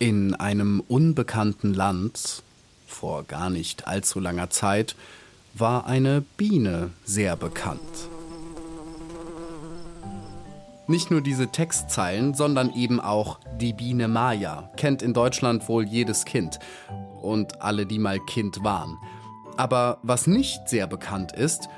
[0.00, 2.42] In einem unbekannten Land,
[2.86, 4.96] vor gar nicht allzu langer Zeit,
[5.54, 7.80] war eine Biene sehr bekannt.
[10.88, 16.24] Nicht nur diese Textzeilen, sondern eben auch die Biene Maya kennt in Deutschland wohl jedes
[16.24, 16.58] Kind
[17.22, 18.98] und alle, die mal Kind waren.
[19.56, 21.68] Aber was nicht sehr bekannt ist,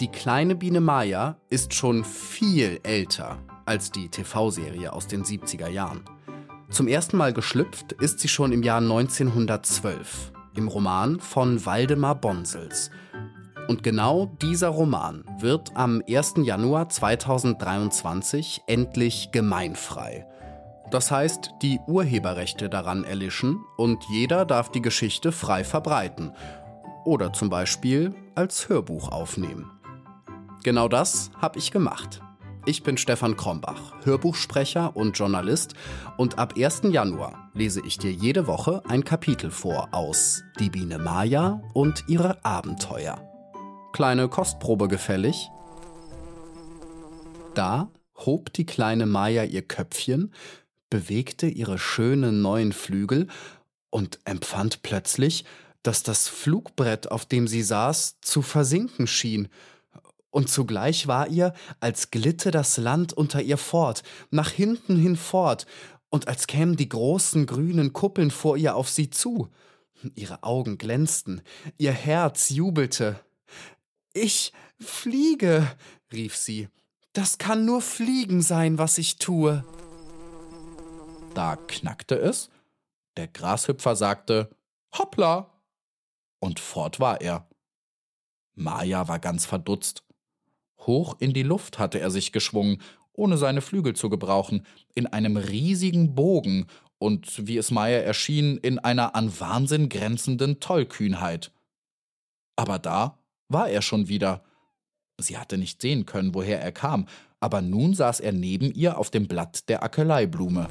[0.00, 6.04] die kleine Biene Maya ist schon viel älter als die TV-Serie aus den 70er Jahren.
[6.70, 12.90] Zum ersten Mal geschlüpft ist sie schon im Jahr 1912 im Roman von Waldemar Bonsels.
[13.68, 16.34] Und genau dieser Roman wird am 1.
[16.38, 20.26] Januar 2023 endlich gemeinfrei.
[20.90, 26.32] Das heißt, die Urheberrechte daran erlischen und jeder darf die Geschichte frei verbreiten
[27.04, 29.70] oder zum Beispiel als Hörbuch aufnehmen.
[30.64, 32.20] Genau das habe ich gemacht.
[32.68, 35.74] Ich bin Stefan Krombach, Hörbuchsprecher und Journalist
[36.16, 36.82] und ab 1.
[36.90, 42.44] Januar lese ich dir jede Woche ein Kapitel vor aus Die Biene Maya und ihre
[42.44, 43.22] Abenteuer.
[43.92, 45.48] Kleine Kostprobe gefällig?
[47.54, 50.34] Da hob die kleine Maya ihr Köpfchen,
[50.90, 53.28] bewegte ihre schönen neuen Flügel
[53.90, 55.44] und empfand plötzlich,
[55.84, 59.46] dass das Flugbrett, auf dem sie saß, zu versinken schien–
[60.36, 65.64] und zugleich war ihr, als glitte das Land unter ihr fort, nach hinten hinfort,
[66.10, 69.48] und als kämen die großen grünen Kuppeln vor ihr auf sie zu.
[70.14, 71.40] Ihre Augen glänzten,
[71.78, 73.18] ihr Herz jubelte.
[74.12, 75.74] Ich fliege,
[76.12, 76.68] rief sie.
[77.14, 79.64] Das kann nur Fliegen sein, was ich tue.
[81.32, 82.50] Da knackte es,
[83.16, 84.50] der Grashüpfer sagte
[84.98, 85.50] Hoppla,
[86.40, 87.48] und fort war er.
[88.54, 90.05] Maja war ganz verdutzt.
[90.80, 92.82] Hoch in die Luft hatte er sich geschwungen,
[93.12, 96.66] ohne seine Flügel zu gebrauchen, in einem riesigen Bogen
[96.98, 101.50] und, wie es Meyer erschien, in einer an Wahnsinn grenzenden Tollkühnheit.
[102.56, 104.42] Aber da war er schon wieder.
[105.18, 107.06] Sie hatte nicht sehen können, woher er kam,
[107.40, 110.68] aber nun saß er neben ihr auf dem Blatt der Akeleiblume.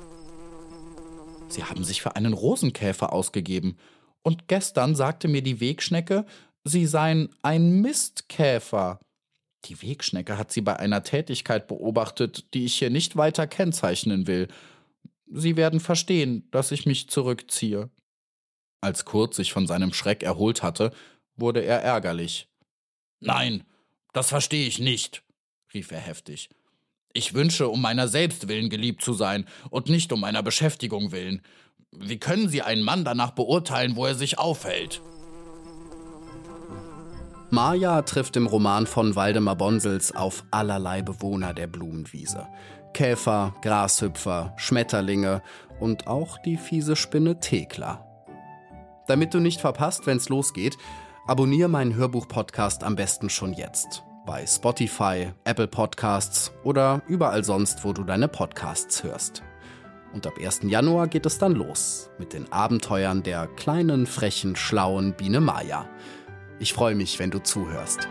[1.48, 3.78] Sie haben sich für einen Rosenkäfer ausgegeben,
[4.24, 6.26] und gestern sagte mir die Wegschnecke,
[6.64, 9.00] sie seien ein Mistkäfer.
[9.66, 14.48] Die Wegschnecke hat sie bei einer Tätigkeit beobachtet, die ich hier nicht weiter kennzeichnen will.
[15.28, 17.90] Sie werden verstehen, dass ich mich zurückziehe.
[18.82, 20.92] Als Kurt sich von seinem Schreck erholt hatte,
[21.36, 22.48] wurde er ärgerlich.
[23.20, 23.64] Nein,
[24.14, 25.24] das verstehe ich nicht,
[25.74, 26.50] rief er heftig.
[27.14, 31.42] Ich wünsche, um meiner selbst willen geliebt zu sein und nicht um meiner Beschäftigung willen.
[31.92, 35.02] Wie können Sie einen Mann danach beurteilen, wo er sich aufhält?
[37.56, 42.48] Maja trifft im Roman von Waldemar Bonsels auf allerlei Bewohner der Blumenwiese.
[42.94, 45.42] Käfer, Grashüpfer, Schmetterlinge
[45.80, 48.06] und auch die fiese Spinne Thekla.
[49.08, 50.78] Damit du nicht verpasst, wenn's losgeht,
[51.28, 54.04] abonniere meinen Hörbuch-Podcast am besten schon jetzt.
[54.26, 59.44] Bei Spotify, Apple Podcasts oder überall sonst, wo du deine Podcasts hörst.
[60.12, 60.64] Und ab 1.
[60.64, 65.88] Januar geht es dann los mit den Abenteuern der kleinen, frechen, schlauen Biene Maya.
[66.58, 68.08] Ich freue mich, wenn du zuhörst.